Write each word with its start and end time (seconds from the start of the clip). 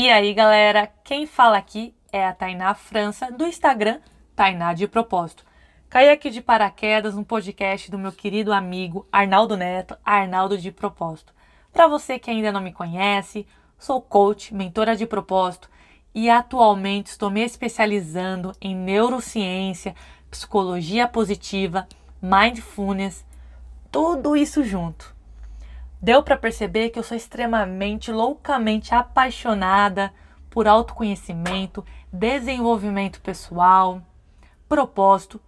E 0.00 0.08
aí, 0.08 0.32
galera, 0.32 0.88
quem 1.02 1.26
fala 1.26 1.58
aqui 1.58 1.92
é 2.12 2.24
a 2.24 2.32
Tainá 2.32 2.72
França, 2.72 3.32
do 3.32 3.44
Instagram 3.44 3.98
Tainá 4.36 4.72
de 4.72 4.86
Propósito. 4.86 5.44
Caí 5.88 6.08
aqui 6.08 6.30
de 6.30 6.40
paraquedas 6.40 7.16
no 7.16 7.24
podcast 7.24 7.90
do 7.90 7.98
meu 7.98 8.12
querido 8.12 8.52
amigo 8.52 9.08
Arnaldo 9.10 9.56
Neto, 9.56 9.98
Arnaldo 10.04 10.56
de 10.56 10.70
Propósito. 10.70 11.34
Para 11.72 11.88
você 11.88 12.16
que 12.16 12.30
ainda 12.30 12.52
não 12.52 12.60
me 12.60 12.72
conhece, 12.72 13.44
sou 13.76 14.00
coach, 14.00 14.54
mentora 14.54 14.94
de 14.94 15.04
propósito 15.04 15.68
e 16.14 16.30
atualmente 16.30 17.08
estou 17.08 17.28
me 17.28 17.42
especializando 17.42 18.52
em 18.60 18.76
neurociência, 18.76 19.96
psicologia 20.30 21.08
positiva, 21.08 21.88
mindfulness, 22.22 23.26
tudo 23.90 24.36
isso 24.36 24.62
junto. 24.62 25.17
Deu 26.00 26.22
para 26.22 26.36
perceber 26.36 26.90
que 26.90 26.98
eu 26.98 27.02
sou 27.02 27.16
extremamente, 27.16 28.12
loucamente 28.12 28.94
apaixonada 28.94 30.12
por 30.48 30.68
autoconhecimento, 30.68 31.84
desenvolvimento 32.12 33.20
pessoal, 33.20 34.00
propósito 34.68 35.40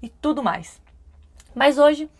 e 0.00 0.08
tudo 0.08 0.42
mais. 0.42 0.80
Mas 1.54 1.78
hoje 1.78 2.10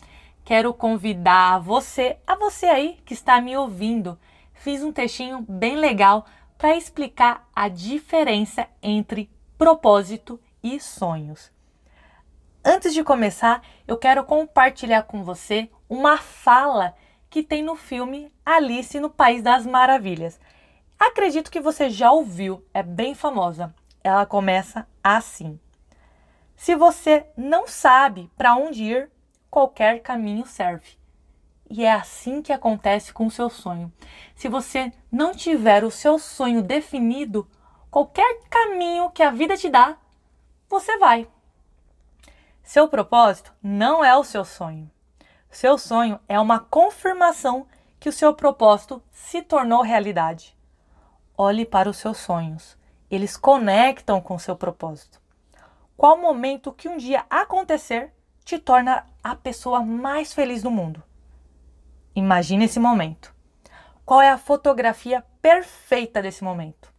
quero 0.45 0.73
convidar 0.73 1.59
você, 1.59 2.17
a 2.27 2.35
você 2.35 2.67
aí 2.67 2.99
que 3.05 3.13
está 3.13 3.41
me 3.41 3.57
ouvindo. 3.57 4.19
Fiz 4.53 4.83
um 4.83 4.91
textinho 4.91 5.43
bem 5.47 5.75
legal 5.75 6.25
para 6.57 6.75
explicar 6.75 7.47
a 7.55 7.69
diferença 7.69 8.67
entre 8.83 9.29
propósito 9.57 10.39
e 10.61 10.79
sonhos. 10.79 11.51
Antes 12.63 12.93
de 12.93 13.03
começar, 13.03 13.63
eu 13.87 13.97
quero 13.97 14.23
compartilhar 14.25 15.03
com 15.03 15.23
você 15.23 15.69
uma 15.87 16.17
fala 16.17 16.93
que 17.29 17.43
tem 17.43 17.63
no 17.63 17.75
filme 17.75 18.33
Alice 18.45 18.99
no 18.99 19.09
País 19.09 19.43
das 19.43 19.65
Maravilhas. 19.65 20.39
Acredito 20.97 21.51
que 21.51 21.61
você 21.61 21.89
já 21.89 22.11
ouviu, 22.11 22.65
é 22.73 22.81
bem 22.81 23.13
famosa. 23.13 23.73
Ela 24.03 24.25
começa 24.25 24.87
assim: 25.03 25.59
Se 26.55 26.75
você 26.75 27.25
não 27.37 27.67
sabe 27.67 28.29
para 28.35 28.55
onde 28.55 28.83
ir, 28.83 29.11
qualquer 29.49 30.01
caminho 30.01 30.45
serve. 30.45 30.97
E 31.69 31.85
é 31.85 31.91
assim 31.91 32.41
que 32.41 32.51
acontece 32.51 33.13
com 33.13 33.27
o 33.27 33.31
seu 33.31 33.49
sonho. 33.49 33.93
Se 34.35 34.49
você 34.49 34.91
não 35.11 35.33
tiver 35.33 35.83
o 35.83 35.91
seu 35.91 36.17
sonho 36.17 36.63
definido, 36.63 37.47
qualquer 37.91 38.39
caminho 38.49 39.11
que 39.11 39.21
a 39.21 39.29
vida 39.29 39.55
te 39.55 39.69
dá, 39.69 39.95
você 40.67 40.97
vai. 40.97 41.27
Seu 42.63 42.87
propósito 42.87 43.53
não 43.61 44.03
é 44.03 44.15
o 44.17 44.23
seu 44.23 44.43
sonho. 44.43 44.89
Seu 45.49 45.77
sonho 45.77 46.19
é 46.27 46.39
uma 46.39 46.59
confirmação 46.59 47.65
que 47.99 48.07
o 48.07 48.13
seu 48.13 48.33
propósito 48.33 49.01
se 49.11 49.41
tornou 49.41 49.81
realidade. 49.81 50.55
Olhe 51.37 51.65
para 51.65 51.89
os 51.89 51.97
seus 51.97 52.17
sonhos. 52.17 52.77
Eles 53.09 53.35
conectam 53.35 54.21
com 54.21 54.35
o 54.35 54.39
seu 54.39 54.55
propósito. 54.55 55.19
Qual 55.97 56.17
momento 56.17 56.71
que 56.71 56.87
um 56.87 56.97
dia 56.97 57.25
acontecer 57.29 58.13
te 58.45 58.59
torna 58.59 59.05
a 59.23 59.35
pessoa 59.35 59.81
mais 59.81 60.33
feliz 60.33 60.61
do 60.61 60.71
mundo? 60.71 61.03
Imagine 62.15 62.65
esse 62.65 62.79
momento. 62.79 63.33
Qual 64.05 64.21
é 64.21 64.29
a 64.29 64.37
fotografia 64.37 65.25
perfeita 65.41 66.21
desse 66.21 66.43
momento? 66.43 66.93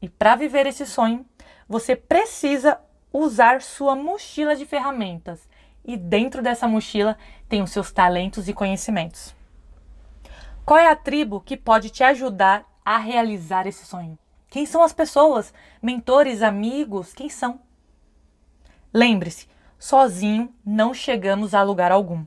E 0.00 0.08
para 0.08 0.36
viver 0.36 0.66
esse 0.66 0.86
sonho, 0.86 1.26
você 1.68 1.96
precisa 1.96 2.80
usar 3.12 3.62
sua 3.62 3.96
mochila 3.96 4.54
de 4.54 4.64
ferramentas. 4.64 5.47
E 5.88 5.96
dentro 5.96 6.42
dessa 6.42 6.68
mochila 6.68 7.16
tem 7.48 7.62
os 7.62 7.70
seus 7.70 7.90
talentos 7.90 8.46
e 8.46 8.52
conhecimentos. 8.52 9.34
Qual 10.64 10.78
é 10.78 10.88
a 10.88 10.94
tribo 10.94 11.40
que 11.40 11.56
pode 11.56 11.88
te 11.88 12.04
ajudar 12.04 12.64
a 12.84 12.98
realizar 12.98 13.66
esse 13.66 13.86
sonho? 13.86 14.18
Quem 14.50 14.66
são 14.66 14.82
as 14.82 14.92
pessoas? 14.92 15.52
Mentores, 15.82 16.42
amigos? 16.42 17.14
Quem 17.14 17.30
são? 17.30 17.60
Lembre-se, 18.92 19.48
sozinho 19.78 20.54
não 20.62 20.92
chegamos 20.92 21.54
a 21.54 21.62
lugar 21.62 21.90
algum. 21.90 22.26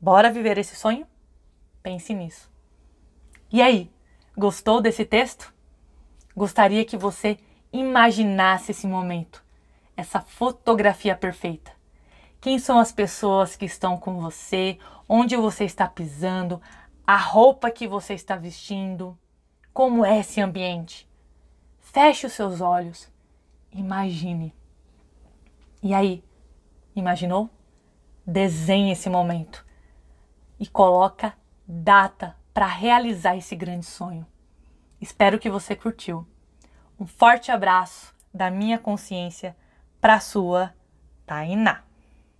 Bora 0.00 0.32
viver 0.32 0.56
esse 0.56 0.74
sonho? 0.74 1.06
Pense 1.82 2.14
nisso. 2.14 2.50
E 3.52 3.60
aí, 3.60 3.90
gostou 4.36 4.80
desse 4.80 5.04
texto? 5.04 5.52
Gostaria 6.34 6.84
que 6.84 6.96
você 6.96 7.38
imaginasse 7.70 8.72
esse 8.72 8.86
momento 8.86 9.44
essa 9.96 10.20
fotografia 10.20 11.14
perfeita. 11.14 11.73
Quem 12.44 12.58
são 12.58 12.78
as 12.78 12.92
pessoas 12.92 13.56
que 13.56 13.64
estão 13.64 13.96
com 13.96 14.20
você? 14.20 14.78
Onde 15.08 15.34
você 15.34 15.64
está 15.64 15.88
pisando? 15.88 16.60
A 17.06 17.16
roupa 17.16 17.70
que 17.70 17.88
você 17.88 18.12
está 18.12 18.36
vestindo? 18.36 19.18
Como 19.72 20.04
é 20.04 20.18
esse 20.18 20.42
ambiente? 20.42 21.08
Feche 21.80 22.26
os 22.26 22.34
seus 22.34 22.60
olhos. 22.60 23.10
Imagine. 23.72 24.54
E 25.82 25.94
aí, 25.94 26.22
imaginou? 26.94 27.48
Desenhe 28.26 28.92
esse 28.92 29.08
momento 29.08 29.64
e 30.60 30.66
coloca 30.66 31.32
data 31.66 32.36
para 32.52 32.66
realizar 32.66 33.38
esse 33.38 33.56
grande 33.56 33.86
sonho. 33.86 34.26
Espero 35.00 35.38
que 35.38 35.48
você 35.48 35.74
curtiu. 35.74 36.28
Um 37.00 37.06
forte 37.06 37.50
abraço 37.50 38.14
da 38.34 38.50
minha 38.50 38.78
consciência 38.78 39.56
para 39.98 40.20
sua 40.20 40.74
Tainá. 41.24 41.83